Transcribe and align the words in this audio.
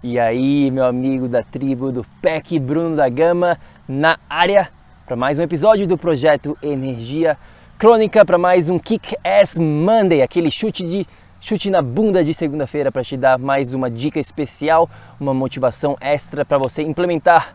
E 0.00 0.16
aí, 0.16 0.70
meu 0.70 0.84
amigo 0.84 1.26
da 1.26 1.42
tribo 1.42 1.90
do 1.90 2.06
PEC 2.22 2.60
Bruno 2.60 2.94
da 2.94 3.08
Gama 3.08 3.58
na 3.88 4.16
área 4.30 4.68
para 5.04 5.16
mais 5.16 5.40
um 5.40 5.42
episódio 5.42 5.88
do 5.88 5.98
projeto 5.98 6.56
Energia 6.62 7.36
Crônica 7.76 8.24
para 8.24 8.38
mais 8.38 8.68
um 8.68 8.78
Kick 8.78 9.16
Ass 9.24 9.58
Monday, 9.58 10.22
aquele 10.22 10.52
chute 10.52 10.84
de 10.84 11.04
chute 11.40 11.68
na 11.68 11.82
bunda 11.82 12.22
de 12.22 12.32
segunda-feira 12.32 12.92
para 12.92 13.02
te 13.02 13.16
dar 13.16 13.40
mais 13.40 13.74
uma 13.74 13.90
dica 13.90 14.20
especial, 14.20 14.88
uma 15.18 15.34
motivação 15.34 15.96
extra 16.00 16.44
para 16.44 16.58
você 16.58 16.82
implementar 16.82 17.52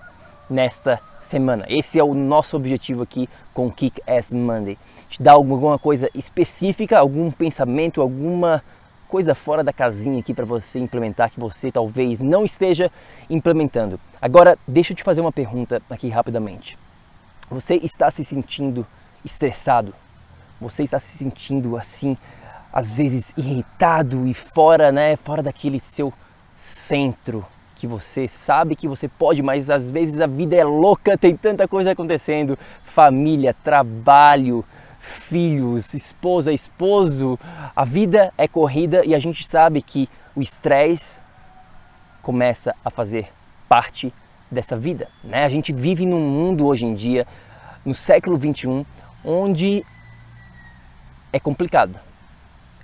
nesta 0.49 0.99
semana. 1.21 1.63
Esse 1.69 1.97
é 1.97 2.03
o 2.03 2.13
nosso 2.13 2.57
objetivo 2.57 3.03
aqui 3.03 3.29
com 3.53 3.71
Kick 3.71 4.01
Ass 4.05 4.33
Monday. 4.33 4.77
Te 5.07 5.23
dar 5.23 5.33
alguma 5.33 5.79
coisa 5.79 6.09
específica, 6.13 6.99
algum 6.99 7.31
pensamento, 7.31 8.01
alguma 8.01 8.61
coisa 9.13 9.35
fora 9.35 9.63
da 9.63 9.71
casinha 9.71 10.19
aqui 10.19 10.33
para 10.33 10.43
você 10.43 10.79
implementar 10.79 11.29
que 11.29 11.39
você 11.39 11.71
talvez 11.71 12.19
não 12.19 12.43
esteja 12.43 12.91
implementando. 13.29 13.99
Agora, 14.19 14.57
deixa 14.67 14.91
eu 14.91 14.97
te 14.97 15.03
fazer 15.03 15.21
uma 15.21 15.31
pergunta 15.31 15.79
aqui 15.87 16.09
rapidamente. 16.09 16.79
Você 17.47 17.75
está 17.75 18.09
se 18.09 18.23
sentindo 18.23 18.83
estressado? 19.23 19.93
Você 20.59 20.81
está 20.81 20.97
se 20.97 21.15
sentindo 21.15 21.77
assim, 21.77 22.17
às 22.73 22.97
vezes 22.97 23.31
irritado 23.37 24.25
e 24.25 24.33
fora, 24.33 24.91
né, 24.91 25.15
fora 25.15 25.43
daquele 25.43 25.79
seu 25.79 26.11
centro 26.55 27.45
que 27.75 27.85
você 27.85 28.27
sabe 28.27 28.75
que 28.75 28.87
você 28.87 29.07
pode, 29.07 29.43
mas 29.43 29.69
às 29.69 29.91
vezes 29.91 30.19
a 30.21 30.25
vida 30.25 30.55
é 30.55 30.63
louca, 30.63 31.15
tem 31.15 31.37
tanta 31.37 31.67
coisa 31.67 31.91
acontecendo, 31.91 32.57
família, 32.83 33.55
trabalho, 33.63 34.65
filhos, 35.03 35.93
esposa, 35.93 36.51
esposo. 36.51 37.37
A 37.75 37.83
vida 37.83 38.33
é 38.37 38.47
corrida 38.47 39.05
e 39.05 39.13
a 39.13 39.19
gente 39.19 39.45
sabe 39.45 39.81
que 39.81 40.09
o 40.35 40.41
estresse 40.41 41.21
começa 42.21 42.73
a 42.83 42.89
fazer 42.89 43.27
parte 43.67 44.13
dessa 44.49 44.77
vida. 44.77 45.09
Né? 45.23 45.43
A 45.43 45.49
gente 45.49 45.73
vive 45.73 46.05
num 46.05 46.21
mundo 46.21 46.65
hoje 46.65 46.85
em 46.85 46.93
dia, 46.93 47.27
no 47.85 47.93
século 47.93 48.37
21, 48.37 48.85
onde 49.23 49.85
é 51.33 51.39
complicado. 51.39 51.99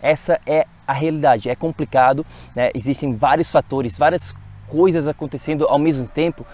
Essa 0.02 0.40
é 0.46 0.66
a 0.86 0.94
realidade, 0.94 1.50
é 1.50 1.56
complicado, 1.56 2.26
né? 2.56 2.70
existem 2.74 3.16
vários 3.16 3.52
fatores, 3.52 3.98
várias 3.98 4.36
coisas 4.68 5.08
acontecendo 5.08 5.66
ao 5.68 5.80
mesmo 5.80 6.08
tempo 6.08 6.46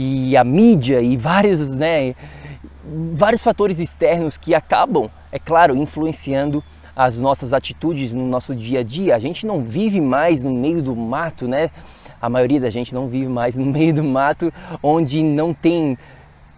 e 0.00 0.36
a 0.36 0.44
mídia 0.44 1.00
e 1.00 1.16
várias, 1.16 1.70
né, 1.70 2.14
vários 3.14 3.42
fatores 3.42 3.80
externos 3.80 4.38
que 4.38 4.54
acabam, 4.54 5.10
é 5.32 5.40
claro, 5.40 5.74
influenciando 5.74 6.62
as 6.94 7.20
nossas 7.20 7.52
atitudes 7.52 8.12
no 8.12 8.24
nosso 8.24 8.54
dia 8.54 8.78
a 8.78 8.82
dia. 8.84 9.16
A 9.16 9.18
gente 9.18 9.44
não 9.44 9.60
vive 9.60 10.00
mais 10.00 10.40
no 10.40 10.52
meio 10.52 10.80
do 10.80 10.94
mato, 10.94 11.48
né? 11.48 11.70
A 12.22 12.28
maioria 12.28 12.60
da 12.60 12.70
gente 12.70 12.94
não 12.94 13.08
vive 13.08 13.26
mais 13.26 13.56
no 13.56 13.66
meio 13.66 13.92
do 13.92 14.04
mato, 14.04 14.52
onde 14.80 15.20
não 15.20 15.52
tem 15.52 15.98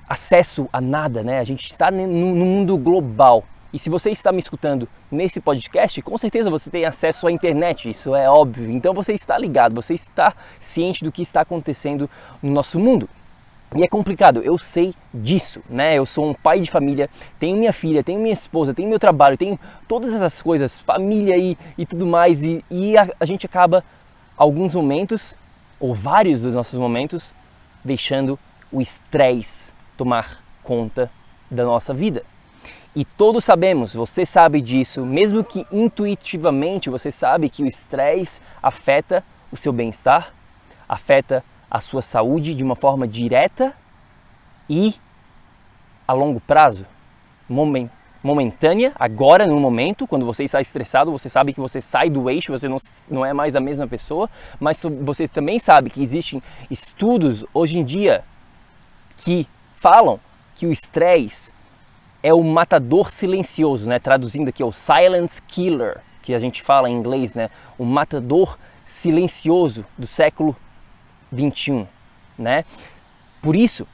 acesso 0.07 0.69
a 0.71 0.81
nada, 0.81 1.23
né? 1.23 1.39
A 1.39 1.45
gente 1.45 1.71
está 1.71 1.91
no 1.91 2.07
mundo 2.07 2.77
global. 2.77 3.43
E 3.73 3.79
se 3.79 3.89
você 3.89 4.11
está 4.11 4.33
me 4.33 4.41
escutando 4.41 4.87
nesse 5.11 5.41
podcast, 5.41 6.03
com 6.03 6.19
certeza 6.19 6.51
você 6.51 6.69
tem 6.69 6.85
acesso 6.85 7.27
à 7.27 7.33
internet, 7.33 7.89
isso 7.89 8.15
é 8.15 8.29
óbvio. 8.29 8.71
Então 8.71 8.93
você 8.93 9.15
está 9.15 9.39
ligado, 9.39 9.75
você 9.75 9.95
está 9.95 10.35
ciente 10.59 11.05
do 11.05 11.13
que 11.13 11.23
está 11.23 11.41
acontecendo 11.41 12.09
no 12.43 12.51
nosso 12.51 12.79
mundo. 12.79 13.09
E 13.77 13.85
é 13.85 13.89
complicado, 13.89 14.43
eu 14.43 14.59
sei 14.59 14.93
disso, 15.15 15.63
né? 15.71 15.97
Eu 15.97 16.05
sou 16.05 16.29
um 16.29 16.35
pai 16.35 16.61
de 16.61 16.69
família, 16.69 17.09
tenho 17.39 17.57
minha 17.57 17.73
filha, 17.73 18.03
tenho 18.03 18.19
minha 18.19 18.33
esposa, 18.33 18.75
tenho 18.75 18.89
meu 18.89 18.99
trabalho, 18.99 19.39
tenho 19.39 19.59
todas 19.87 20.13
essas 20.13 20.43
coisas, 20.43 20.81
família 20.81 21.37
e, 21.37 21.57
e 21.79 21.87
tudo 21.87 22.05
mais, 22.05 22.43
e, 22.43 22.65
e 22.69 22.99
a, 22.99 23.09
a 23.21 23.25
gente 23.25 23.47
acaba, 23.47 23.85
alguns 24.37 24.75
momentos, 24.75 25.37
ou 25.79 25.95
vários 25.95 26.43
dos 26.43 26.53
nossos 26.53 26.79
momentos, 26.81 27.33
deixando 27.85 28.37
o 28.73 28.81
estresse 28.81 29.73
tomar 29.97 30.43
conta 30.65 31.09
da 31.49 31.65
nossa 31.65 31.95
vida. 31.95 32.25
E 32.95 33.05
todos 33.05 33.45
sabemos, 33.45 33.95
você 33.95 34.27
sabe 34.27 34.61
disso, 34.61 35.07
mesmo 35.07 35.45
que 35.45 35.65
intuitivamente 35.71 36.91
você 36.91 37.13
sabe 37.13 37.49
que 37.49 37.63
o 37.63 37.69
estresse 37.69 38.41
afeta 38.61 39.23
o 39.53 39.57
seu 39.57 39.73
bem-estar, 39.73 40.33
afeta 40.89 41.45
a 41.71 41.81
sua 41.81 42.03
saúde 42.03 42.55
de 42.55 42.65
uma 42.65 42.75
forma 42.75 43.07
direta 43.07 43.73
e 44.69 44.95
a 46.07 46.13
longo 46.13 46.41
prazo, 46.41 46.87
momentânea, 48.23 48.93
agora 48.97 49.47
no 49.47 49.59
momento, 49.61 50.07
quando 50.07 50.27
você 50.27 50.45
está 50.45 50.61
estressado, 50.61 51.13
você 51.13 51.29
sabe 51.29 51.53
que 51.53 51.61
você 51.61 51.81
sai 51.81 52.11
do 52.11 52.29
eixo, 52.29 52.53
você 52.53 52.69
não, 52.69 52.79
não 53.11 53.25
é 53.25 53.33
mais 53.33 53.55
a 53.55 53.61
mesma 53.61 53.87
pessoa, 53.87 54.29
mas 54.59 54.83
você 55.03 55.29
também 55.29 55.59
sabe 55.59 55.91
que 55.91 56.03
existem 56.03 56.43
estudos 56.71 57.47
hoje 57.55 57.79
em 57.79 57.85
dia 57.85 58.25
que 59.17 59.47
falam 59.77 60.19
que 60.57 60.67
o 60.67 60.73
estresse 60.73 61.53
é 62.23 62.35
o 62.35 62.43
matador 62.43 63.11
silencioso, 63.11 63.89
né? 63.89 63.99
Traduzindo 63.99 64.49
aqui, 64.49 64.63
é 64.63 64.67
o 64.67 64.73
silent 64.73 65.39
killer, 65.49 66.01
que 66.23 66.35
a 66.35 66.39
gente 66.39 66.63
fala 66.63 66.91
em 66.91 66.95
inglês, 66.95 67.35
né? 67.35 67.49
O 67.79 67.85
matador 67.85 68.59
silencioso 68.85 69.87
do 69.97 70.07
século 70.07 70.55
21, 71.31 71.87
né? 72.39 72.65
Por 73.41 73.57
isso 73.57 73.87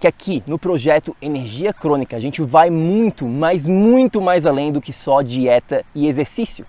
que 0.00 0.06
aqui 0.06 0.42
no 0.46 0.58
projeto 0.58 1.16
Energia 1.20 1.72
Crônica 1.72 2.16
a 2.16 2.20
gente 2.20 2.42
vai 2.42 2.70
muito, 2.70 3.26
mas 3.26 3.66
muito 3.66 4.20
mais 4.20 4.46
além 4.46 4.72
do 4.72 4.80
que 4.80 4.92
só 4.92 5.22
dieta 5.22 5.82
e 5.94 6.06
exercício. 6.06 6.66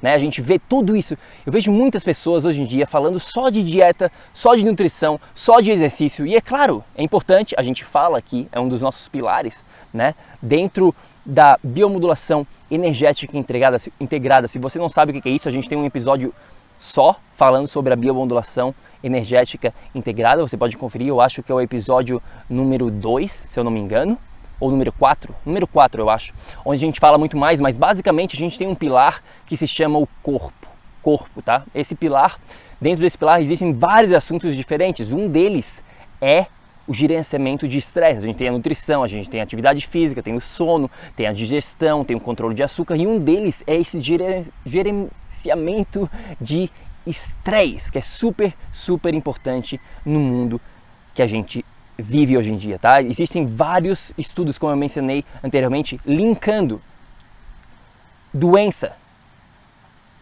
Né? 0.00 0.14
A 0.14 0.18
gente 0.18 0.42
vê 0.42 0.58
tudo 0.58 0.94
isso. 0.94 1.16
Eu 1.44 1.52
vejo 1.52 1.72
muitas 1.72 2.04
pessoas 2.04 2.44
hoje 2.44 2.62
em 2.62 2.66
dia 2.66 2.86
falando 2.86 3.18
só 3.18 3.48
de 3.48 3.62
dieta, 3.64 4.10
só 4.32 4.54
de 4.54 4.64
nutrição, 4.64 5.18
só 5.34 5.60
de 5.60 5.70
exercício. 5.70 6.26
E 6.26 6.36
é 6.36 6.40
claro, 6.40 6.84
é 6.94 7.02
importante, 7.02 7.54
a 7.56 7.62
gente 7.62 7.84
fala 7.84 8.18
aqui, 8.18 8.48
é 8.52 8.60
um 8.60 8.68
dos 8.68 8.80
nossos 8.80 9.08
pilares, 9.08 9.64
né? 9.92 10.14
Dentro 10.40 10.94
da 11.24 11.58
biomodulação 11.62 12.46
energética 12.70 13.36
integrada, 13.36 13.78
integrada. 13.98 14.48
Se 14.48 14.58
você 14.58 14.78
não 14.78 14.88
sabe 14.88 15.12
o 15.12 15.20
que 15.20 15.28
é 15.28 15.32
isso, 15.32 15.48
a 15.48 15.52
gente 15.52 15.68
tem 15.68 15.78
um 15.78 15.84
episódio 15.84 16.32
só 16.78 17.16
falando 17.34 17.68
sobre 17.68 17.92
a 17.92 17.96
biomodulação 17.96 18.74
energética 19.02 19.72
integrada. 19.94 20.42
Você 20.42 20.56
pode 20.56 20.76
conferir, 20.76 21.08
eu 21.08 21.20
acho 21.20 21.42
que 21.42 21.52
é 21.52 21.54
o 21.54 21.60
episódio 21.60 22.22
número 22.48 22.90
2, 22.90 23.30
se 23.30 23.58
eu 23.58 23.64
não 23.64 23.70
me 23.70 23.80
engano, 23.80 24.18
ou 24.58 24.70
número 24.70 24.92
4, 24.92 25.34
número 25.44 25.66
4 25.66 26.00
eu 26.00 26.08
acho, 26.08 26.32
onde 26.64 26.76
a 26.82 26.86
gente 26.86 26.98
fala 26.98 27.18
muito 27.18 27.36
mais, 27.36 27.60
mas 27.60 27.76
basicamente 27.76 28.36
a 28.36 28.38
gente 28.38 28.58
tem 28.58 28.66
um 28.66 28.74
pilar 28.74 29.22
que 29.46 29.56
se 29.56 29.66
chama 29.66 29.98
o 29.98 30.08
corpo. 30.22 30.66
Corpo, 31.02 31.42
tá? 31.42 31.62
Esse 31.74 31.94
pilar, 31.94 32.38
dentro 32.80 33.02
desse 33.02 33.18
pilar 33.18 33.40
existem 33.40 33.72
vários 33.72 34.12
assuntos 34.12 34.56
diferentes. 34.56 35.12
Um 35.12 35.28
deles 35.28 35.82
é 36.20 36.46
o 36.88 36.94
gerenciamento 36.94 37.68
de 37.68 37.78
estresse. 37.78 38.18
A 38.18 38.22
gente 38.22 38.36
tem 38.36 38.48
a 38.48 38.52
nutrição, 38.52 39.02
a 39.02 39.08
gente 39.08 39.28
tem 39.28 39.40
a 39.40 39.42
atividade 39.42 39.86
física, 39.86 40.22
tem 40.22 40.34
o 40.34 40.40
sono, 40.40 40.90
tem 41.14 41.26
a 41.26 41.32
digestão, 41.32 42.04
tem 42.04 42.16
o 42.16 42.20
controle 42.20 42.54
de 42.54 42.62
açúcar 42.62 42.96
e 42.96 43.06
um 43.06 43.18
deles 43.18 43.62
é 43.66 43.76
esse 43.76 44.00
gerenciamento 44.00 45.10
de 46.40 46.70
estresse, 47.06 47.90
que 47.90 47.98
é 47.98 48.02
super, 48.02 48.52
super 48.72 49.14
importante 49.14 49.80
no 50.04 50.18
mundo 50.18 50.60
que 51.14 51.22
a 51.22 51.26
gente 51.26 51.64
vive 51.98 52.36
hoje 52.36 52.50
em 52.50 52.56
dia, 52.56 52.78
tá? 52.78 53.00
Existem 53.00 53.46
vários 53.46 54.12
estudos, 54.18 54.58
como 54.58 54.72
eu 54.72 54.76
mencionei 54.76 55.24
anteriormente, 55.42 55.98
linkando 56.04 56.82
doença 58.32 58.96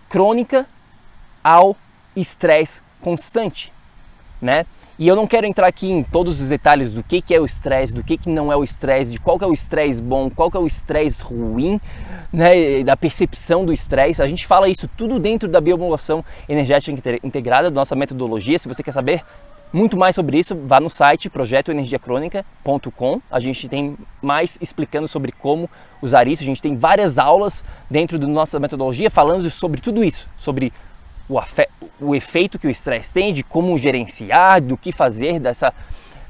crônica 0.09 0.67
ao 1.43 1.77
estresse 2.15 2.81
constante, 3.01 3.73
né? 4.41 4.65
E 4.97 5.09
eu 5.09 5.17
não 5.17 5.27
quero 5.27 5.45
entrar 5.45 5.67
aqui 5.67 5.91
em 5.91 6.05
todos 6.05 6.41
os 6.41 6.49
detalhes 6.49 6.93
do 6.93 7.03
que, 7.03 7.21
que 7.21 7.35
é 7.35 7.41
o 7.41 7.45
estresse, 7.45 7.93
do 7.93 8.05
que, 8.05 8.17
que 8.17 8.31
não 8.31 8.53
é 8.53 8.57
o 8.57 8.63
estresse, 8.63 9.11
de 9.11 9.19
qual 9.19 9.37
que 9.37 9.45
é 9.45 9.49
o 9.49 9.53
estresse 9.53 10.01
bom, 10.01 10.31
qual 10.31 10.49
que 10.49 10.57
é 10.57 10.61
o 10.61 10.67
estresse 10.67 11.23
ruim, 11.23 11.81
né, 12.33 12.85
da 12.85 12.97
percepção 12.97 13.65
do 13.65 13.73
estresse. 13.73 14.23
A 14.23 14.29
gente 14.29 14.47
fala 14.47 14.69
isso 14.69 14.89
tudo 14.97 15.19
dentro 15.19 15.49
da 15.49 15.61
biomodulação 15.61 16.25
energética 16.49 17.19
integrada, 17.25 17.71
da 17.71 17.75
nossa 17.75 17.97
metodologia. 17.97 18.57
Se 18.57 18.69
você 18.69 18.85
quer 18.85 18.93
saber 18.93 19.25
muito 19.73 19.97
mais 19.97 20.15
sobre 20.15 20.39
isso, 20.39 20.55
vá 20.55 20.79
no 20.79 20.89
site 20.89 21.29
projetoenergiacronica.com. 21.29 23.21
A 23.29 23.41
gente 23.41 23.69
tem 23.69 23.97
mais 24.23 24.57
explicando 24.61 25.09
sobre 25.09 25.33
como 25.33 25.69
usar 26.01 26.29
isso. 26.29 26.45
A 26.45 26.47
gente 26.47 26.63
tem 26.63 26.77
várias 26.77 27.19
aulas 27.19 27.65
dentro 27.91 28.17
da 28.17 28.29
nossa 28.29 28.61
metodologia 28.61 29.11
falando 29.11 29.51
sobre 29.51 29.81
tudo 29.81 30.05
isso, 30.05 30.29
sobre 30.37 30.73
o, 31.29 31.41
o 32.01 32.15
efeito 32.15 32.59
que 32.59 32.67
o 32.67 32.71
estresse 32.71 33.13
tem, 33.13 33.33
de 33.33 33.43
como 33.43 33.79
gerenciar, 33.79 34.61
do 34.61 34.77
que 34.77 34.93
fazer, 34.93 35.39
dessa, 35.39 35.73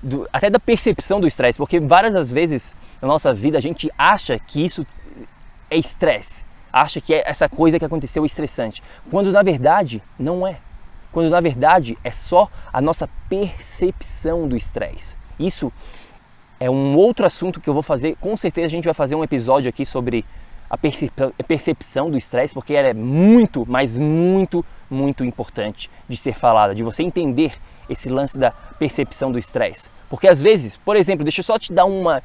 do, 0.02 0.28
até 0.32 0.50
da 0.50 0.58
percepção 0.58 1.20
do 1.20 1.26
estresse, 1.26 1.58
porque 1.58 1.80
várias 1.80 2.12
das 2.12 2.30
vezes 2.30 2.74
na 3.00 3.08
nossa 3.08 3.32
vida 3.32 3.58
a 3.58 3.60
gente 3.60 3.90
acha 3.98 4.38
que 4.38 4.64
isso 4.64 4.86
é 5.70 5.76
estresse, 5.76 6.44
acha 6.72 7.00
que 7.00 7.14
é 7.14 7.22
essa 7.26 7.48
coisa 7.48 7.78
que 7.78 7.84
aconteceu 7.84 8.24
estressante, 8.24 8.82
quando 9.10 9.32
na 9.32 9.42
verdade 9.42 10.02
não 10.18 10.46
é. 10.46 10.58
Quando 11.12 11.30
na 11.30 11.40
verdade 11.40 11.96
é 12.02 12.10
só 12.10 12.50
a 12.72 12.80
nossa 12.80 13.08
percepção 13.28 14.48
do 14.48 14.56
estresse. 14.56 15.16
Isso 15.38 15.72
é 16.58 16.68
um 16.68 16.96
outro 16.96 17.24
assunto 17.24 17.60
que 17.60 17.68
eu 17.68 17.74
vou 17.74 17.82
fazer, 17.82 18.16
com 18.16 18.36
certeza 18.36 18.66
a 18.66 18.70
gente 18.70 18.84
vai 18.84 18.94
fazer 18.94 19.14
um 19.14 19.22
episódio 19.22 19.68
aqui 19.68 19.86
sobre 19.86 20.24
a 20.70 20.76
percepção 21.44 22.10
do 22.10 22.16
estresse, 22.16 22.54
porque 22.54 22.74
ela 22.74 22.88
é 22.88 22.94
muito, 22.94 23.64
mas 23.68 23.96
muito, 23.96 24.64
muito 24.90 25.24
importante 25.24 25.90
de 26.08 26.16
ser 26.16 26.34
falada, 26.34 26.74
de 26.74 26.82
você 26.82 27.02
entender 27.02 27.52
esse 27.88 28.08
lance 28.08 28.36
da 28.36 28.50
percepção 28.78 29.30
do 29.30 29.38
estresse. 29.38 29.88
Porque 30.08 30.28
às 30.28 30.40
vezes, 30.40 30.76
por 30.76 30.96
exemplo, 30.96 31.24
deixa 31.24 31.40
eu 31.40 31.44
só 31.44 31.58
te 31.58 31.72
dar 31.72 31.84
uma, 31.84 32.22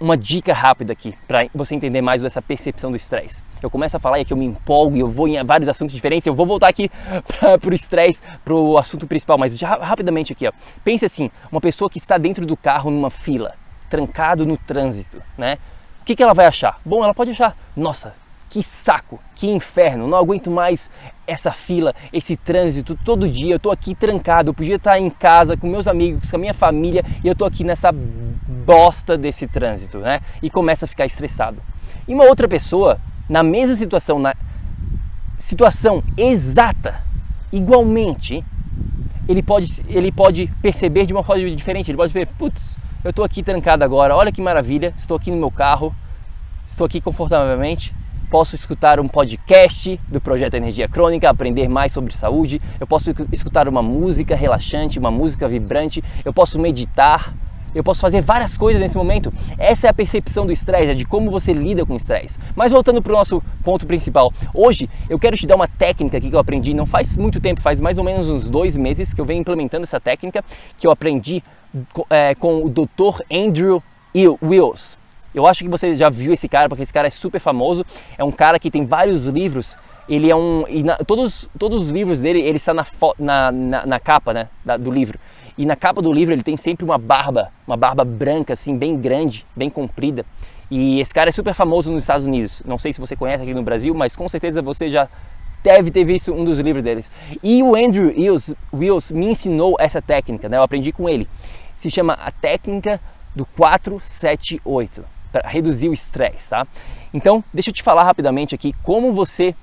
uma 0.00 0.16
dica 0.16 0.52
rápida 0.52 0.92
aqui 0.92 1.14
para 1.26 1.46
você 1.54 1.74
entender 1.74 2.00
mais 2.00 2.22
dessa 2.22 2.40
percepção 2.40 2.90
do 2.90 2.96
estresse. 2.96 3.42
Eu 3.62 3.70
começo 3.70 3.96
a 3.96 4.00
falar 4.00 4.18
e 4.18 4.22
aqui 4.22 4.32
eu 4.32 4.36
me 4.36 4.44
empolgo 4.44 4.96
e 4.96 5.00
eu 5.00 5.08
vou 5.08 5.26
em 5.26 5.42
vários 5.42 5.68
assuntos 5.68 5.94
diferentes. 5.94 6.26
Eu 6.26 6.34
vou 6.34 6.44
voltar 6.44 6.68
aqui 6.68 6.90
para 7.40 7.70
o 7.70 7.74
estresse, 7.74 8.20
para 8.44 8.54
o 8.54 8.76
assunto 8.76 9.06
principal, 9.06 9.38
mas 9.38 9.56
já, 9.56 9.74
rapidamente 9.76 10.32
aqui. 10.32 10.46
Ó. 10.46 10.52
Pense 10.84 11.04
assim: 11.04 11.30
uma 11.50 11.60
pessoa 11.60 11.88
que 11.88 11.98
está 11.98 12.18
dentro 12.18 12.44
do 12.44 12.56
carro 12.56 12.90
numa 12.90 13.08
fila, 13.08 13.54
trancado 13.88 14.44
no 14.44 14.56
trânsito, 14.58 15.22
né? 15.38 15.58
O 16.04 16.06
que, 16.06 16.14
que 16.14 16.22
ela 16.22 16.34
vai 16.34 16.44
achar? 16.44 16.78
Bom, 16.84 17.02
ela 17.02 17.14
pode 17.14 17.30
achar: 17.30 17.56
nossa, 17.74 18.12
que 18.50 18.62
saco, 18.62 19.18
que 19.34 19.46
inferno, 19.46 20.06
não 20.06 20.18
aguento 20.18 20.50
mais 20.50 20.90
essa 21.26 21.50
fila, 21.50 21.94
esse 22.12 22.36
trânsito 22.36 22.94
todo 23.02 23.26
dia. 23.26 23.54
Eu 23.54 23.58
tô 23.58 23.70
aqui 23.70 23.94
trancado, 23.94 24.50
eu 24.50 24.54
podia 24.54 24.76
estar 24.76 24.98
em 24.98 25.08
casa 25.08 25.56
com 25.56 25.66
meus 25.66 25.88
amigos, 25.88 26.30
com 26.30 26.36
a 26.36 26.38
minha 26.38 26.52
família 26.52 27.02
e 27.24 27.26
eu 27.26 27.34
tô 27.34 27.46
aqui 27.46 27.64
nessa 27.64 27.90
bosta 27.90 29.16
desse 29.16 29.48
trânsito, 29.48 29.96
né? 29.96 30.20
E 30.42 30.50
começa 30.50 30.84
a 30.84 30.88
ficar 30.88 31.06
estressado. 31.06 31.56
E 32.06 32.12
uma 32.12 32.24
outra 32.24 32.46
pessoa, 32.46 33.00
na 33.26 33.42
mesma 33.42 33.74
situação, 33.74 34.18
na 34.18 34.34
situação 35.38 36.04
exata, 36.18 37.00
igualmente, 37.50 38.44
ele 39.26 39.42
pode, 39.42 39.82
ele 39.88 40.12
pode 40.12 40.48
perceber 40.60 41.06
de 41.06 41.14
uma 41.14 41.24
forma 41.24 41.50
diferente. 41.56 41.90
Ele 41.90 41.96
pode 41.96 42.12
ver, 42.12 42.26
putz, 42.26 42.76
eu 43.04 43.10
estou 43.10 43.22
aqui 43.22 43.42
trancado 43.42 43.84
agora, 43.84 44.16
olha 44.16 44.32
que 44.32 44.40
maravilha, 44.40 44.94
estou 44.96 45.18
aqui 45.18 45.30
no 45.30 45.36
meu 45.36 45.50
carro, 45.50 45.94
estou 46.66 46.86
aqui 46.86 47.02
confortavelmente, 47.02 47.94
posso 48.30 48.56
escutar 48.56 48.98
um 48.98 49.06
podcast 49.06 50.00
do 50.08 50.22
Projeto 50.22 50.54
Energia 50.54 50.88
Crônica, 50.88 51.28
aprender 51.28 51.68
mais 51.68 51.92
sobre 51.92 52.16
saúde, 52.16 52.62
eu 52.80 52.86
posso 52.86 53.12
escutar 53.30 53.68
uma 53.68 53.82
música 53.82 54.34
relaxante, 54.34 54.98
uma 54.98 55.10
música 55.10 55.46
vibrante, 55.46 56.02
eu 56.24 56.32
posso 56.32 56.58
meditar, 56.58 57.34
eu 57.74 57.82
posso 57.82 58.00
fazer 58.00 58.20
várias 58.20 58.56
coisas 58.56 58.80
nesse 58.80 58.96
momento. 58.96 59.32
Essa 59.58 59.86
é 59.86 59.90
a 59.90 59.94
percepção 59.94 60.46
do 60.46 60.52
estresse, 60.52 60.90
é 60.90 60.94
de 60.94 61.04
como 61.04 61.30
você 61.30 61.52
lida 61.52 61.84
com 61.84 61.94
o 61.94 61.96
estresse. 61.96 62.38
Mas 62.54 62.72
voltando 62.72 63.02
para 63.02 63.12
o 63.12 63.16
nosso 63.16 63.42
ponto 63.62 63.86
principal, 63.86 64.32
hoje 64.52 64.88
eu 65.08 65.18
quero 65.18 65.36
te 65.36 65.46
dar 65.46 65.56
uma 65.56 65.68
técnica 65.68 66.18
aqui 66.18 66.30
que 66.30 66.36
eu 66.36 66.40
aprendi 66.40 66.74
não 66.74 66.86
faz 66.86 67.16
muito 67.16 67.40
tempo, 67.40 67.60
faz 67.60 67.80
mais 67.80 67.98
ou 67.98 68.04
menos 68.04 68.28
uns 68.30 68.48
dois 68.48 68.76
meses 68.76 69.12
que 69.12 69.20
eu 69.20 69.24
venho 69.24 69.40
implementando 69.40 69.84
essa 69.84 70.00
técnica 70.00 70.44
que 70.78 70.86
eu 70.86 70.90
aprendi 70.90 71.42
é, 72.10 72.34
com 72.34 72.64
o 72.64 72.68
Dr. 72.68 73.22
Andrew 73.30 73.82
Wills. 74.14 74.96
Eu 75.34 75.46
acho 75.46 75.64
que 75.64 75.68
você 75.68 75.94
já 75.94 76.08
viu 76.08 76.32
esse 76.32 76.48
cara, 76.48 76.68
porque 76.68 76.84
esse 76.84 76.92
cara 76.92 77.08
é 77.08 77.10
super 77.10 77.40
famoso. 77.40 77.84
É 78.16 78.22
um 78.22 78.30
cara 78.30 78.58
que 78.58 78.70
tem 78.70 78.86
vários 78.86 79.26
livros. 79.26 79.76
Ele 80.08 80.30
é 80.30 80.36
um. 80.36 80.64
Na, 80.84 80.96
todos, 80.98 81.48
todos 81.58 81.86
os 81.86 81.90
livros 81.90 82.20
dele, 82.20 82.40
ele 82.40 82.56
está 82.56 82.72
na, 82.72 82.86
na, 83.18 83.50
na, 83.50 83.86
na 83.86 84.00
capa 84.00 84.32
né, 84.32 84.48
da, 84.64 84.76
do 84.76 84.92
livro. 84.92 85.18
E 85.56 85.64
na 85.64 85.76
capa 85.76 86.02
do 86.02 86.12
livro 86.12 86.34
ele 86.34 86.42
tem 86.42 86.56
sempre 86.56 86.84
uma 86.84 86.98
barba, 86.98 87.52
uma 87.66 87.76
barba 87.76 88.04
branca, 88.04 88.54
assim, 88.54 88.76
bem 88.76 88.96
grande, 88.96 89.46
bem 89.54 89.70
comprida. 89.70 90.24
E 90.70 91.00
esse 91.00 91.14
cara 91.14 91.28
é 91.28 91.32
super 91.32 91.54
famoso 91.54 91.92
nos 91.92 92.02
Estados 92.02 92.26
Unidos. 92.26 92.62
Não 92.64 92.78
sei 92.78 92.92
se 92.92 93.00
você 93.00 93.14
conhece 93.14 93.42
aqui 93.42 93.54
no 93.54 93.62
Brasil, 93.62 93.94
mas 93.94 94.16
com 94.16 94.28
certeza 94.28 94.60
você 94.60 94.88
já 94.88 95.08
deve 95.62 95.90
ter 95.90 96.04
visto 96.04 96.32
um 96.32 96.44
dos 96.44 96.58
livros 96.58 96.82
deles. 96.82 97.10
E 97.42 97.62
o 97.62 97.74
Andrew 97.74 98.08
Wills, 98.08 98.54
Wills 98.72 99.14
me 99.14 99.26
ensinou 99.26 99.76
essa 99.78 100.02
técnica, 100.02 100.48
né? 100.48 100.56
Eu 100.56 100.62
aprendi 100.62 100.92
com 100.92 101.08
ele. 101.08 101.28
Se 101.76 101.90
chama 101.90 102.14
a 102.14 102.30
técnica 102.30 103.00
do 103.34 103.46
478 103.46 105.04
para 105.32 105.48
reduzir 105.48 105.88
o 105.88 105.94
estresse, 105.94 106.50
tá? 106.50 106.66
Então, 107.12 107.42
deixa 107.52 107.70
eu 107.70 107.74
te 107.74 107.82
falar 107.82 108.04
rapidamente 108.04 108.54
aqui 108.54 108.74
como 108.82 109.12
você 109.12 109.54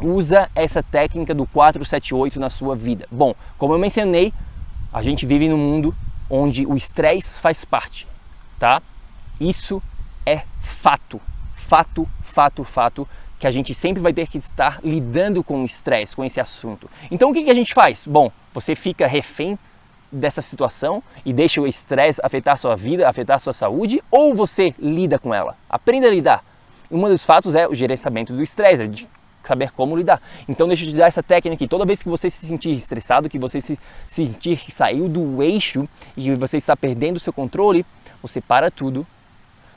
usa 0.00 0.48
essa 0.54 0.82
técnica 0.82 1.34
do 1.34 1.46
478 1.46 2.40
na 2.40 2.50
sua 2.50 2.74
vida. 2.74 3.06
Bom, 3.10 3.34
como 3.56 3.74
eu 3.74 3.78
mencionei, 3.78 4.32
a 4.92 5.02
gente 5.02 5.26
vive 5.26 5.48
num 5.48 5.58
mundo 5.58 5.94
onde 6.28 6.66
o 6.66 6.76
estresse 6.76 7.38
faz 7.38 7.64
parte, 7.64 8.06
tá? 8.58 8.82
Isso 9.40 9.82
é 10.24 10.42
fato, 10.60 11.20
fato, 11.54 12.08
fato, 12.22 12.64
fato 12.64 13.08
que 13.38 13.46
a 13.46 13.50
gente 13.50 13.74
sempre 13.74 14.02
vai 14.02 14.12
ter 14.12 14.26
que 14.26 14.38
estar 14.38 14.80
lidando 14.82 15.44
com 15.44 15.62
o 15.62 15.66
estresse, 15.66 16.16
com 16.16 16.24
esse 16.24 16.40
assunto. 16.40 16.88
Então 17.10 17.30
o 17.30 17.32
que, 17.32 17.44
que 17.44 17.50
a 17.50 17.54
gente 17.54 17.74
faz? 17.74 18.06
Bom, 18.06 18.32
você 18.54 18.74
fica 18.74 19.06
refém 19.06 19.58
dessa 20.10 20.40
situação 20.40 21.02
e 21.24 21.32
deixa 21.32 21.60
o 21.60 21.66
estresse 21.66 22.20
afetar 22.22 22.56
sua 22.58 22.74
vida, 22.74 23.08
afetar 23.08 23.38
sua 23.40 23.52
saúde, 23.52 24.02
ou 24.10 24.34
você 24.34 24.74
lida 24.78 25.18
com 25.18 25.34
ela? 25.34 25.56
Aprenda 25.68 26.06
a 26.06 26.10
lidar. 26.10 26.44
Um 26.90 27.00
dos 27.08 27.24
fatos 27.24 27.54
é 27.54 27.66
o 27.66 27.74
gerenciamento 27.74 28.32
do 28.32 28.42
estresse, 28.42 28.82
é 28.82 28.86
saber 29.48 29.70
como 29.72 29.96
lidar. 29.96 30.20
Então 30.48 30.66
deixa 30.66 30.84
eu 30.84 30.90
te 30.90 30.96
dar 30.96 31.06
essa 31.06 31.22
técnica 31.22 31.54
aqui. 31.54 31.68
Toda 31.68 31.84
vez 31.84 32.02
que 32.02 32.08
você 32.08 32.28
se 32.28 32.46
sentir 32.46 32.72
estressado, 32.72 33.28
que 33.28 33.38
você 33.38 33.60
se 33.60 33.78
sentir 34.06 34.58
que 34.58 34.72
saiu 34.72 35.08
do 35.08 35.42
eixo 35.42 35.88
e 36.16 36.34
você 36.34 36.56
está 36.56 36.76
perdendo 36.76 37.16
o 37.16 37.20
seu 37.20 37.32
controle, 37.32 37.84
você 38.22 38.40
para 38.40 38.70
tudo, 38.70 39.06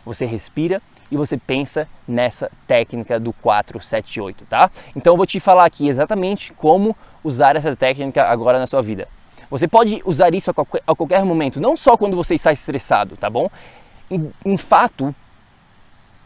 você 0.05 0.25
respira 0.25 0.81
e 1.11 1.17
você 1.17 1.37
pensa 1.37 1.87
nessa 2.07 2.51
técnica 2.67 3.19
do 3.19 3.33
478, 3.33 4.45
tá? 4.45 4.69
Então 4.95 5.13
eu 5.13 5.17
vou 5.17 5.25
te 5.25 5.39
falar 5.39 5.65
aqui 5.65 5.87
exatamente 5.87 6.53
como 6.53 6.95
usar 7.23 7.55
essa 7.55 7.75
técnica 7.75 8.23
agora 8.23 8.59
na 8.59 8.67
sua 8.67 8.81
vida. 8.81 9.07
Você 9.49 9.67
pode 9.67 10.01
usar 10.05 10.33
isso 10.33 10.51
a 10.51 10.53
qualquer, 10.53 10.83
a 10.85 10.95
qualquer 10.95 11.25
momento, 11.25 11.59
não 11.59 11.75
só 11.75 11.97
quando 11.97 12.15
você 12.15 12.35
está 12.35 12.51
estressado, 12.51 13.17
tá 13.17 13.29
bom? 13.29 13.49
Em, 14.09 14.31
em 14.45 14.57
fato, 14.57 15.13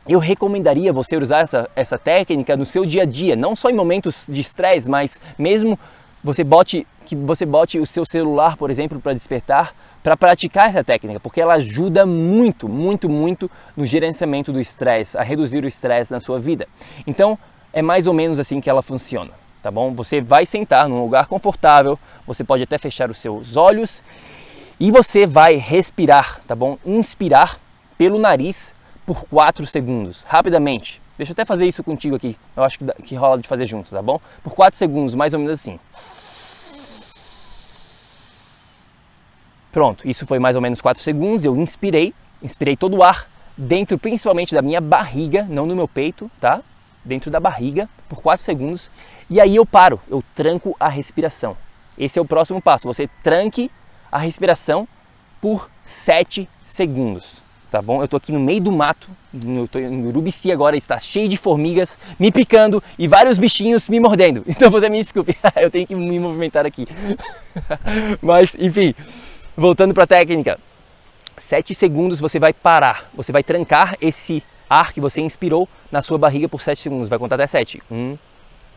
eu 0.07 0.19
recomendaria 0.19 0.91
você 0.91 1.15
usar 1.15 1.39
essa, 1.39 1.69
essa 1.75 1.97
técnica 1.97 2.57
no 2.57 2.65
seu 2.65 2.85
dia 2.85 3.03
a 3.03 3.05
dia, 3.05 3.35
não 3.35 3.55
só 3.55 3.69
em 3.69 3.73
momentos 3.73 4.25
de 4.27 4.41
estresse, 4.41 4.89
mas 4.89 5.19
mesmo 5.37 5.79
você 6.23 6.43
bote 6.43 6.87
que 7.05 7.15
você 7.15 7.45
bote 7.45 7.79
o 7.79 7.85
seu 7.85 8.05
celular, 8.05 8.55
por 8.55 8.71
exemplo, 8.71 8.99
para 8.99 9.13
despertar, 9.13 9.75
para 10.01 10.15
praticar 10.15 10.69
essa 10.69 10.83
técnica, 10.83 11.19
porque 11.19 11.41
ela 11.41 11.55
ajuda 11.55 12.05
muito, 12.05 12.69
muito, 12.69 13.09
muito 13.09 13.51
no 13.75 13.85
gerenciamento 13.85 14.53
do 14.53 14.59
estresse, 14.59 15.17
a 15.17 15.21
reduzir 15.21 15.63
o 15.65 15.67
estresse 15.67 16.11
na 16.11 16.21
sua 16.21 16.39
vida. 16.39 16.65
Então, 17.05 17.37
é 17.73 17.81
mais 17.81 18.07
ou 18.07 18.13
menos 18.13 18.39
assim 18.39 18.61
que 18.61 18.69
ela 18.69 18.81
funciona 18.81 19.31
tá 19.63 19.71
bom? 19.71 19.95
Você 19.95 20.19
vai 20.19 20.45
sentar 20.45 20.89
num 20.89 21.01
lugar 21.01 21.27
confortável, 21.27 21.97
você 22.27 22.43
pode 22.43 22.61
até 22.63 22.77
fechar 22.77 23.09
os 23.09 23.17
seus 23.17 23.55
olhos 23.55 24.03
e 24.77 24.91
você 24.91 25.25
vai 25.25 25.55
respirar, 25.55 26.41
tá 26.45 26.53
bom? 26.53 26.77
Inspirar 26.85 27.57
pelo 27.97 28.19
nariz 28.19 28.72
por 29.05 29.25
4 29.25 29.65
segundos, 29.67 30.23
rapidamente. 30.23 31.01
Deixa 31.17 31.31
eu 31.31 31.33
até 31.33 31.45
fazer 31.45 31.67
isso 31.67 31.83
contigo 31.83 32.15
aqui, 32.15 32.37
eu 32.55 32.63
acho 32.63 32.79
que, 32.79 32.85
que 33.03 33.15
rola 33.15 33.39
de 33.39 33.47
fazer 33.47 33.67
juntos, 33.67 33.91
tá 33.91 34.01
bom? 34.01 34.19
Por 34.41 34.53
4 34.53 34.77
segundos, 34.77 35.13
mais 35.13 35.33
ou 35.33 35.39
menos 35.39 35.59
assim. 35.59 35.79
Pronto, 39.71 40.07
isso 40.07 40.25
foi 40.25 40.39
mais 40.39 40.55
ou 40.55 40.61
menos 40.61 40.81
4 40.81 41.01
segundos. 41.01 41.43
Eu 41.43 41.55
inspirei, 41.55 42.13
inspirei 42.41 42.75
todo 42.75 42.97
o 42.97 43.03
ar 43.03 43.27
dentro 43.57 43.97
principalmente 43.97 44.53
da 44.53 44.61
minha 44.61 44.81
barriga, 44.81 45.43
não 45.49 45.65
no 45.65 45.75
meu 45.75 45.87
peito, 45.87 46.29
tá? 46.39 46.61
Dentro 47.03 47.29
da 47.29 47.39
barriga 47.39 47.89
por 48.07 48.21
4 48.21 48.43
segundos. 48.43 48.89
E 49.29 49.39
aí 49.39 49.55
eu 49.55 49.65
paro, 49.65 49.99
eu 50.09 50.23
tranco 50.35 50.75
a 50.79 50.87
respiração. 50.87 51.57
Esse 51.97 52.17
é 52.17 52.21
o 52.21 52.25
próximo 52.25 52.61
passo. 52.61 52.87
Você 52.87 53.07
tranque 53.23 53.69
a 54.11 54.17
respiração 54.17 54.87
por 55.41 55.69
7 55.85 56.47
segundos 56.65 57.42
tá 57.73 57.81
bom? 57.81 58.03
Eu 58.03 58.07
tô 58.07 58.17
aqui 58.17 58.31
no 58.31 58.39
meio 58.39 58.61
do 58.61 58.71
mato, 58.71 59.09
eu 59.33 59.67
tô 59.67 59.79
em 59.79 60.05
Urubici 60.05 60.51
agora, 60.51 60.77
está 60.77 60.99
cheio 60.99 61.27
de 61.27 61.35
formigas 61.35 61.97
me 62.19 62.31
picando 62.31 62.83
e 62.99 63.07
vários 63.07 63.39
bichinhos 63.39 63.89
me 63.89 63.99
mordendo. 63.99 64.43
Então 64.53 64.69
você 64.69 64.87
me 64.87 64.99
desculpe, 64.99 65.35
eu 65.57 65.71
tenho 65.71 65.87
que 65.87 65.95
me 65.95 66.19
movimentar 66.19 66.67
aqui. 66.67 66.87
Mas, 68.21 68.55
enfim, 68.59 68.93
voltando 69.57 69.91
para 69.91 70.03
a 70.03 70.07
técnica. 70.07 70.59
7 71.35 71.73
segundos 71.73 72.19
você 72.19 72.37
vai 72.37 72.53
parar, 72.53 73.09
você 73.15 73.31
vai 73.31 73.41
trancar 73.41 73.97
esse 73.99 74.43
ar 74.69 74.93
que 74.93 75.01
você 75.01 75.19
inspirou 75.19 75.67
na 75.91 76.03
sua 76.03 76.19
barriga 76.19 76.47
por 76.47 76.61
7 76.61 76.79
segundos. 76.79 77.09
Vai 77.09 77.17
contar 77.17 77.35
até 77.35 77.47
7. 77.47 77.81
1, 77.89 78.15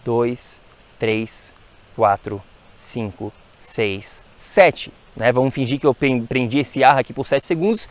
2, 0.07 0.61
3, 0.99 1.53
4, 1.95 2.43
5, 2.79 3.33
6, 3.59 4.23
7. 4.39 4.93
Né? 5.15 5.31
Vamos 5.33 5.55
fingir 5.55 5.79
que 5.79 5.87
eu 5.87 5.95
prendi 5.95 6.61
esse 6.61 6.83
ar 6.83 6.99
aqui 6.99 7.13
por 7.13 7.27
7 7.27 7.45
segundos 7.45 7.87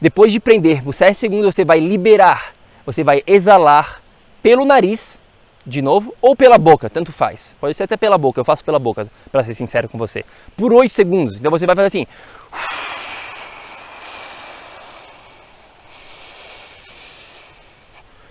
depois 0.00 0.32
de 0.32 0.38
prender 0.38 0.82
por 0.82 0.94
7 0.94 1.16
segundos, 1.16 1.54
você 1.54 1.64
vai 1.64 1.80
liberar, 1.80 2.52
você 2.86 3.02
vai 3.02 3.22
exalar 3.26 4.00
pelo 4.42 4.64
nariz, 4.64 5.20
de 5.66 5.82
novo, 5.82 6.14
ou 6.22 6.34
pela 6.34 6.56
boca, 6.56 6.88
tanto 6.88 7.12
faz. 7.12 7.54
Pode 7.60 7.74
ser 7.74 7.82
até 7.82 7.96
pela 7.96 8.16
boca, 8.16 8.40
eu 8.40 8.44
faço 8.44 8.64
pela 8.64 8.78
boca, 8.78 9.06
para 9.30 9.44
ser 9.44 9.54
sincero 9.54 9.88
com 9.88 9.98
você. 9.98 10.24
Por 10.56 10.72
8 10.72 10.90
segundos. 10.90 11.36
Então 11.36 11.50
você 11.50 11.66
vai 11.66 11.76
fazer 11.76 11.86
assim. 11.88 12.06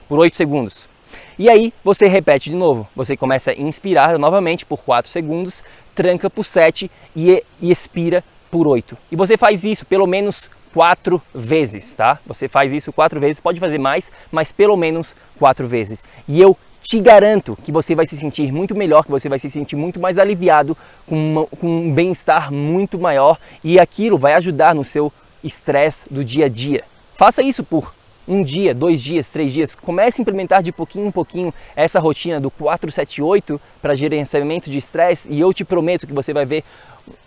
Por 0.08 0.20
8 0.20 0.36
segundos. 0.36 0.90
E 1.38 1.50
aí 1.50 1.72
você 1.84 2.08
repete 2.08 2.50
de 2.50 2.56
novo. 2.56 2.88
Você 2.96 3.16
começa 3.16 3.52
a 3.52 3.54
inspirar 3.54 4.18
novamente 4.18 4.66
por 4.66 4.80
4 4.80 5.12
segundos, 5.12 5.64
tranca 5.94 6.30
por 6.30 6.44
7 6.44 6.90
e, 7.16 7.44
expira 7.62 8.24
por 8.50 8.68
8. 8.68 8.98
E 9.12 9.16
você 9.16 9.38
faz 9.38 9.64
isso 9.64 9.86
pelo 9.86 10.08
menos 10.08 10.50
quatro 10.74 11.22
vezes, 11.34 11.96
tá? 11.96 12.20
Você 12.26 12.48
faz 12.48 12.74
isso 12.74 12.94
quatro 12.94 13.20
vezes, 13.20 13.40
pode 13.40 13.60
fazer 13.60 13.78
mais, 13.78 14.12
mas 14.32 14.52
pelo 14.52 14.78
menos 14.78 15.16
quatro 15.38 15.68
vezes. 15.68 16.04
E 16.28 16.42
eu 16.42 16.58
te 16.82 17.00
garanto 17.02 17.58
que 17.64 17.72
você 17.72 17.94
vai 17.94 18.06
se 18.06 18.16
sentir 18.16 18.52
muito 18.52 18.74
melhor, 18.74 19.04
que 19.04 19.12
você 19.12 19.28
vai 19.28 19.40
se 19.40 19.50
sentir 19.50 19.76
muito 19.76 20.00
mais 20.00 20.18
aliviado, 20.18 20.78
com, 21.06 21.16
uma, 21.16 21.46
com 21.46 21.68
um 21.68 21.94
bem-estar 21.94 22.52
muito 22.52 22.98
maior 22.98 23.38
e 23.64 23.80
aquilo 23.80 24.18
vai 24.18 24.34
ajudar 24.34 24.74
no 24.74 24.84
seu 24.84 25.12
estresse 25.44 26.12
do 26.12 26.24
dia 26.24 26.46
a 26.46 26.50
dia. 26.50 26.84
Faça 27.14 27.42
isso 27.42 27.64
por 27.64 27.94
um 28.28 28.44
dia, 28.44 28.74
dois 28.74 29.02
dias, 29.02 29.30
três 29.30 29.54
dias. 29.54 29.76
Comece 29.76 30.20
a 30.20 30.24
implementar 30.24 30.62
de 30.62 30.72
pouquinho 30.72 31.08
em 31.08 31.12
pouquinho 31.12 31.54
essa 31.76 32.00
rotina 32.00 32.40
do 32.40 32.52
478 32.52 33.60
para 33.82 33.96
gerenciamento 33.96 34.70
de 34.70 34.78
estresse 34.78 35.30
e 35.32 35.40
eu 35.40 35.54
te 35.54 35.64
prometo 35.64 36.06
que 36.06 36.14
você 36.14 36.34
vai 36.34 36.46
ver 36.46 36.64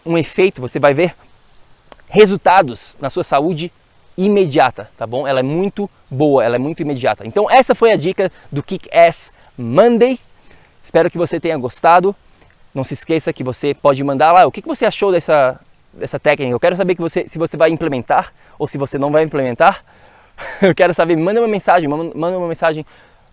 um 0.04 0.16
efeito, 0.16 0.60
você 0.60 0.78
vai 0.78 0.92
ver 0.92 1.14
resultados 2.10 2.96
na 3.00 3.08
sua 3.08 3.24
saúde 3.24 3.72
imediata, 4.18 4.90
tá 4.98 5.06
bom? 5.06 5.26
Ela 5.26 5.40
é 5.40 5.42
muito 5.42 5.88
boa, 6.10 6.44
ela 6.44 6.56
é 6.56 6.58
muito 6.58 6.82
imediata. 6.82 7.26
Então 7.26 7.48
essa 7.50 7.74
foi 7.74 7.92
a 7.92 7.96
dica 7.96 8.30
do 8.50 8.62
Kick 8.62 8.90
Ass 8.94 9.32
Monday. 9.56 10.18
Espero 10.82 11.10
que 11.10 11.16
você 11.16 11.38
tenha 11.38 11.56
gostado. 11.56 12.14
Não 12.74 12.84
se 12.84 12.94
esqueça 12.94 13.32
que 13.32 13.44
você 13.44 13.74
pode 13.74 14.02
mandar 14.02 14.32
lá 14.32 14.46
o 14.46 14.52
que 14.52 14.60
você 14.60 14.84
achou 14.84 15.12
dessa, 15.12 15.58
dessa 15.92 16.18
técnica. 16.18 16.52
Eu 16.52 16.60
quero 16.60 16.76
saber 16.76 16.96
que 16.96 17.00
você, 17.00 17.26
se 17.26 17.38
você 17.38 17.56
vai 17.56 17.70
implementar 17.70 18.32
ou 18.58 18.66
se 18.66 18.76
você 18.76 18.98
não 18.98 19.10
vai 19.10 19.22
implementar. 19.22 19.84
Eu 20.60 20.74
quero 20.74 20.92
saber, 20.92 21.16
manda 21.16 21.40
uma 21.40 21.48
mensagem, 21.48 21.88
manda 21.88 22.38
uma 22.38 22.48
mensagem 22.48 22.84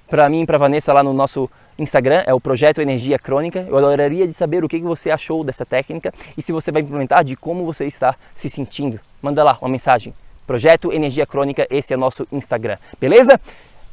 para 0.07 0.29
mim 0.29 0.45
para 0.45 0.57
Vanessa 0.57 0.93
lá 0.93 1.03
no 1.03 1.13
nosso 1.13 1.49
Instagram, 1.77 2.23
é 2.25 2.33
o 2.33 2.39
Projeto 2.39 2.81
Energia 2.81 3.19
Crônica. 3.19 3.65
Eu 3.67 3.77
adoraria 3.77 4.27
de 4.27 4.33
saber 4.33 4.63
o 4.63 4.67
que 4.67 4.79
você 4.79 5.11
achou 5.11 5.43
dessa 5.43 5.65
técnica 5.65 6.13
e 6.37 6.41
se 6.41 6.51
você 6.51 6.71
vai 6.71 6.81
implementar, 6.81 7.23
de 7.23 7.35
como 7.35 7.65
você 7.65 7.85
está 7.85 8.15
se 8.33 8.49
sentindo. 8.49 8.99
Manda 9.21 9.43
lá 9.43 9.57
uma 9.61 9.69
mensagem. 9.69 10.13
Projeto 10.45 10.91
Energia 10.91 11.25
Crônica, 11.25 11.67
esse 11.69 11.93
é 11.93 11.97
o 11.97 11.99
nosso 11.99 12.27
Instagram. 12.31 12.77
Beleza? 12.99 13.39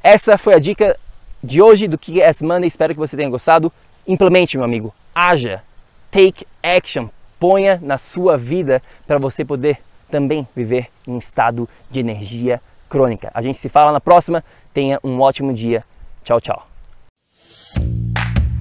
Essa 0.02 0.38
foi 0.38 0.54
a 0.54 0.58
dica 0.58 0.96
de 1.42 1.60
hoje 1.60 1.88
do 1.88 1.98
que 1.98 2.22
é 2.22 2.30
Monday. 2.42 2.68
Espero 2.68 2.94
que 2.94 3.00
você 3.00 3.16
tenha 3.16 3.28
gostado. 3.28 3.72
Implemente, 4.06 4.56
meu 4.56 4.64
amigo. 4.64 4.94
Haja. 5.14 5.62
Take 6.10 6.46
action. 6.62 7.08
Ponha 7.38 7.78
na 7.82 7.98
sua 7.98 8.36
vida 8.36 8.82
para 9.06 9.18
você 9.18 9.44
poder 9.44 9.78
também 10.10 10.46
viver 10.54 10.88
em 11.06 11.18
estado 11.18 11.68
de 11.90 12.00
energia 12.00 12.60
crônica. 12.88 13.30
A 13.34 13.42
gente 13.42 13.58
se 13.58 13.68
fala 13.68 13.92
na 13.92 14.00
próxima. 14.00 14.44
Tenha 14.72 14.98
um 15.02 15.20
ótimo 15.20 15.52
dia. 15.52 15.84
Tchau, 16.22 16.40
tchau. 16.40 16.74